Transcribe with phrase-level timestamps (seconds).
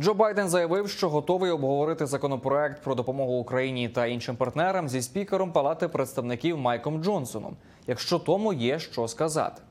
[0.00, 5.52] Джо Байден заявив, що готовий обговорити законопроект про допомогу Україні та іншим партнерам зі спікером
[5.52, 9.62] Палати представників Майком Джонсоном, якщо тому є що сказати.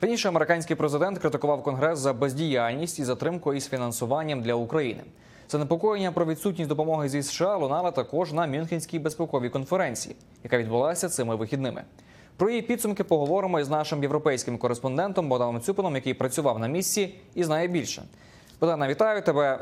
[0.00, 5.02] Раніше американський президент критикував Конгрес за бездіяльність і затримку із фінансуванням для України.
[5.48, 11.36] Занепокоєння про відсутність допомоги зі США лунали також на Мюнхенській безпековій конференції, яка відбулася цими
[11.36, 11.82] вихідними.
[12.36, 17.44] Про її підсумки поговоримо із нашим європейським кореспондентом Богданом Цюпином, який працював на місці і
[17.44, 18.02] знає більше.
[18.62, 19.58] Богдана, вітаю тебе.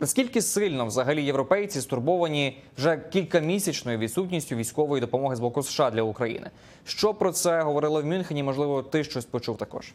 [0.00, 6.50] Наскільки сильно взагалі європейці стурбовані вже кількамісячною відсутністю військової допомоги з боку США для України?
[6.84, 8.42] Що про це говорили в Мюнхені?
[8.42, 9.92] Можливо, ти щось почув також?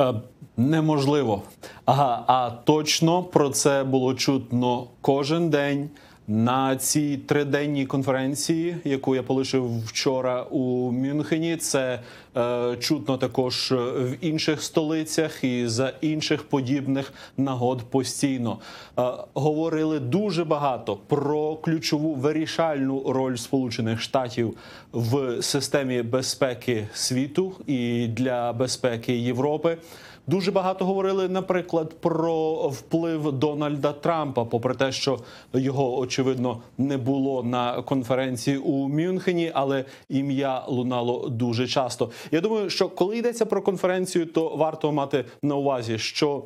[0.00, 0.14] Е,
[0.56, 1.42] Неможливо.
[1.84, 5.90] Ага, а точно про це було чутно кожен день
[6.28, 11.56] на цій триденній конференції, яку я полишив вчора у Мюнхені.
[11.56, 12.00] Це
[12.36, 18.58] е, чутно також в інших столицях і за інших подібних нагод постійно.
[18.98, 19.02] Е,
[19.34, 24.56] говорили дуже багато про ключову вирішальну роль Сполучених Штатів
[24.92, 29.78] в системі безпеки світу і для безпеки Європи.
[30.26, 35.18] Дуже багато говорили, наприклад, про вплив Дональда Трампа, попри те, що
[35.54, 42.10] його очевидно не було на конференції у Мюнхені, але ім'я лунало дуже часто.
[42.30, 46.42] Я думаю, що коли йдеться про конференцію, то варто мати на увазі, що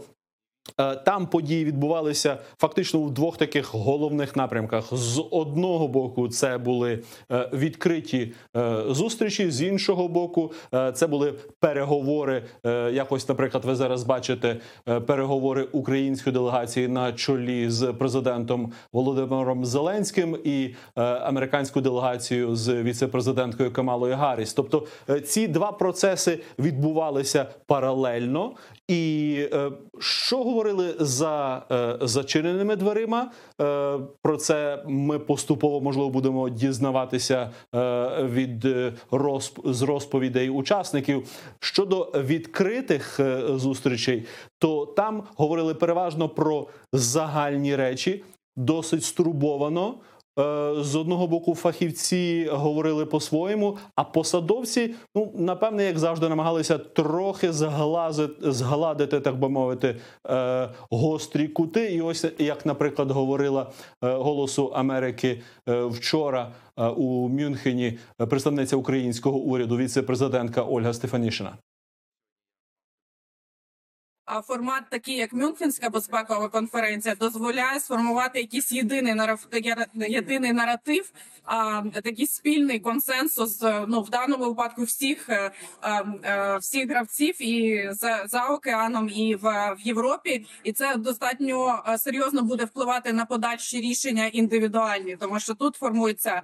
[1.04, 4.84] Там події відбувалися фактично в двох таких головних напрямках.
[4.96, 9.50] З одного боку, це були е, відкриті е, зустрічі.
[9.50, 12.42] З іншого боку, е, це були переговори.
[12.66, 14.56] е, Якось, наприклад, ви зараз бачите
[14.88, 22.82] е, переговори української делегації на чолі з президентом Володимиром Зеленським і е, американською делегацією з
[22.82, 24.52] віце-президенткою Камалою Гарріс.
[24.54, 28.52] Тобто е, ці два процеси відбувалися паралельно.
[28.88, 33.30] І е, що говорили за е, зачиненими дверима?
[33.60, 37.78] Е, про це ми поступово можливо будемо дізнаватися е,
[38.24, 41.28] від е, розп- з розповідей учасників.
[41.60, 44.24] Щодо відкритих е, зустрічей,
[44.58, 48.24] то там говорили переважно про загальні речі,
[48.56, 49.94] досить стурбовано.
[50.38, 57.52] Е, З одного боку, фахівці говорили по-своєму, а посадовці, ну напевне, як завжди, намагалися трохи
[57.52, 59.96] зглазити, згладити, так би мовити,
[60.28, 61.94] е, гострі кути.
[61.94, 63.70] І ось як, наприклад, говорила
[64.04, 66.52] е, голосу Америки вчора
[66.96, 71.52] у Мюнхені представниця українського уряду, віце-президентка Ольга Стефанішина.
[74.26, 79.48] Формат, такий як Мюнхенська безпекова конференція, дозволяє сформувати якийсь єдиний наратив,
[79.94, 81.12] єдиний наратив,
[81.44, 83.62] а такий спільний консенсус.
[83.88, 85.50] Ну в даному випадку всіх е,
[85.82, 91.82] е, е, всіх гравців і за, за океаном, і в, в Європі, і це достатньо
[91.98, 96.42] серйозно буде впливати на подальші рішення індивідуальні, тому що тут формується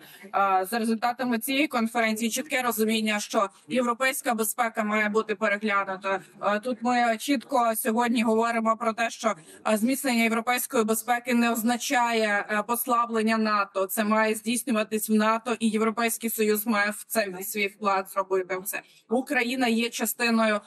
[0.71, 6.21] за результатами цієї конференції чітке розуміння, що європейська безпека має бути переглянута.
[6.65, 9.35] Тут ми чітко сьогодні говоримо про те, що
[9.69, 13.87] е, зміцнення європейської безпеки не означає е, послаблення НАТО.
[13.87, 18.83] Це має здійснюватись в НАТО, і Європейський Союз має в це свій вклад зробити в.
[19.09, 20.61] Україна є частиною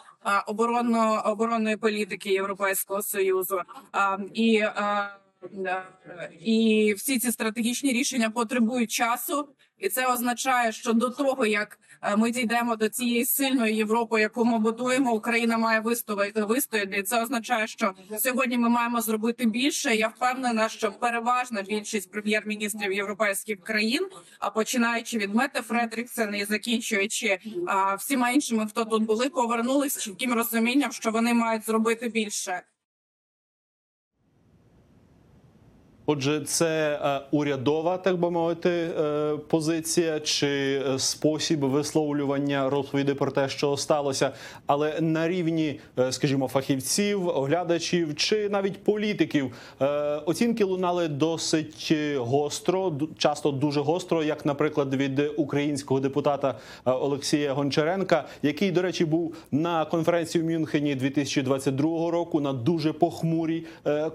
[0.48, 3.62] оборонно оборонної політики Європейського союзу
[3.96, 4.64] Е, і.
[6.40, 12.16] І всі ці стратегічні рішення потребують часу, і це означає, що до того як е,
[12.16, 17.04] ми дійдемо до цієї сильної Європи, яку ми будуємо, Україна має вистояти вистояти.
[17.04, 19.96] Це означає, що сьогодні ми маємо зробити більше.
[19.96, 24.08] Я впевнена, що переважна більшість прем'єр-міністрів європейських країн,
[24.40, 30.34] а починаючи від Мете Фредріксена і закінчуючи а, всіма іншими, хто тут були, повернулись чітким
[30.34, 32.62] розумінням, що вони мають зробити більше.
[36.08, 43.32] Отже, це е, урядова, так би мовити, е, позиція чи е, спосіб висловлювання розповіді про
[43.32, 44.32] те, що сталося,
[44.66, 45.80] але на рівні,
[46.12, 49.52] скажімо, фахівців, оглядачів чи навіть політиків
[50.26, 58.72] оцінки лунали досить гостро, часто дуже гостро, як, наприклад, від українського депутата Олексія Гончаренка, який,
[58.72, 63.66] до речі, був на конференції в Мюнхені 2022 року на дуже похмурій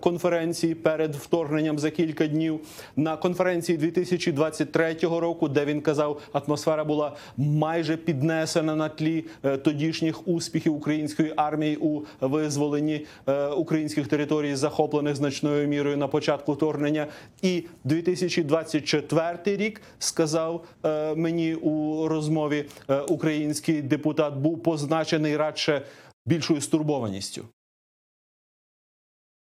[0.00, 2.60] конференції перед вторгненням за кілька днів.
[2.96, 10.28] На конференції 2023 року, де він казав, атмосфера була майже піднесена на тлі е, тодішніх
[10.28, 17.06] успіхів української армії у визволенні е, українських територій, захоплених значною мірою на початку вторгнення.
[17.42, 22.64] І 2024 рік сказав е, мені у розмові
[23.08, 25.82] український депутат, був позначений радше
[26.26, 27.44] більшою стурбованістю.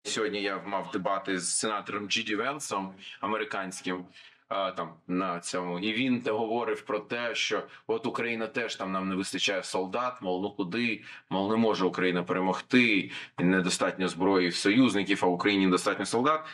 [0.04, 4.04] Сьогодні я мав дебати з сенатором Джіді Венсом, американським.
[4.48, 9.14] Там на цьому і він говорив про те, що от Україна теж там нам не
[9.14, 10.22] вистачає солдат.
[10.22, 13.10] Мов ну куди, мов не може Україна перемогти.
[13.38, 16.46] Недостатньо зброї в союзників, а в Україні недостатньо солдат.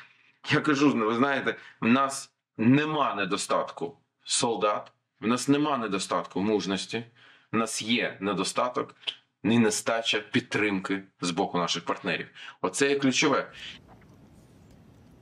[0.50, 7.04] Я кажу, ви знаєте, в нас нема недостатку солдат, в нас нема недостатку мужності,
[7.52, 8.94] в нас є недостаток
[9.44, 12.26] і нестача підтримки з боку наших партнерів.
[12.62, 13.46] Оце є ключове.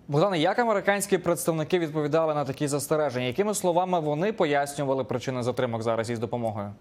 [0.09, 3.27] Богдане, як американські представники відповідали на такі застереження?
[3.27, 6.75] Якими словами вони пояснювали причини затримок зараз із допомогою?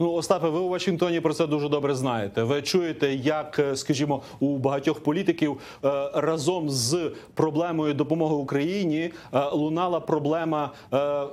[0.00, 2.42] Ну, Остапе, ви у Вашингтоні про це дуже добре знаєте.
[2.42, 9.40] Ви чуєте, як, е, скажімо, у багатьох політиків е, разом з проблемою допомоги Україні е,
[9.52, 10.70] лунала проблема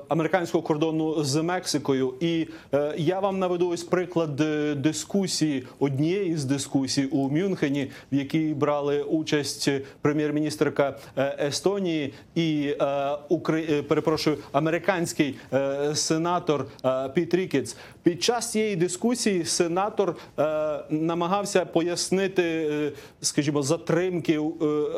[0.07, 2.13] американського кордону з Мексикою.
[2.19, 2.47] І
[2.97, 4.35] я вам наведу ось приклад
[4.81, 9.69] дискусії однієї з дискусій у Мюнхені, в якій брали участь
[10.01, 10.97] прем'єр-міністрка
[11.39, 12.75] Естонії і
[13.87, 15.35] перепрошую, американський
[15.93, 16.65] сенатор
[17.13, 17.77] Піт Рікетс.
[18.03, 22.91] Під час цієї дискусії сенатор е, намагався пояснити, е,
[23.21, 24.41] скажімо, затримки е,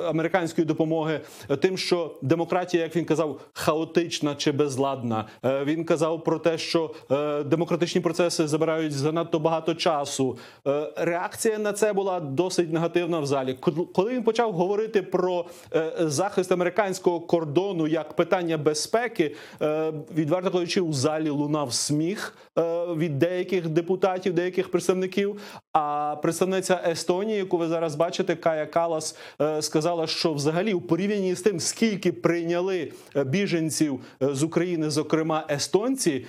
[0.07, 1.21] американської допомоги
[1.61, 5.25] тим, що демократія, як він казав, хаотична чи безладна.
[5.45, 10.37] Е, він казав про те, що е, демократичні процеси забирають занадто багато часу.
[10.67, 13.57] Е, реакція на це була досить негативна в залі.
[13.61, 15.45] Кол- Коли він почав говорити про
[15.75, 22.61] е, захист американського кордону як питання безпеки, е, відверто кажучи, у залі лунав сміх е,
[22.95, 25.41] від деяких депутатів, деяких представників.
[25.73, 31.35] А представниця Естонії, яку ви зараз бачите, Кая Калас, е, сказала, що взагалі у порівнянні
[31.35, 36.25] з тим, скільки прийняли е, біженців е, з України, зокрема естонці,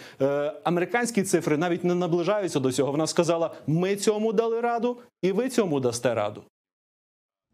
[0.65, 2.93] американські цифри навіть не наближаються до цього.
[2.93, 6.43] Вона сказала: ми цьому дали раду, і ви цьому дасте раду.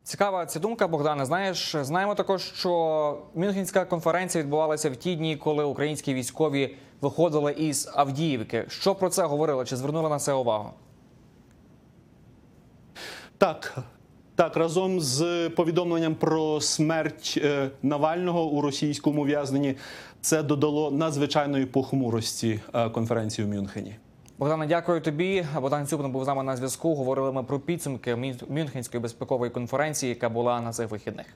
[0.04, 1.24] Цікава ця думка, Богдане.
[1.24, 7.90] Знаєш, знаємо також, що Мюнхенська конференція відбувалася в ті дні, коли українські військові виходили із
[7.94, 8.64] Авдіївки.
[8.68, 9.64] Що про це говорили?
[9.64, 10.70] Чи звернули на це увагу?
[13.38, 13.78] Так.
[14.34, 19.76] Так, разом з повідомленням про смерть е, Навального у російському в'язненні
[20.20, 23.96] це додало надзвичайної похмурості е, конференції в Мюнхені.
[24.38, 25.46] Богдане, дякую тобі.
[25.60, 26.94] Богдан Цюпин був з нами на зв'язку.
[26.94, 28.16] Говорили ми про підсумки
[28.48, 31.26] Мюнхенської безпекової конференції, яка була на цих вихідних.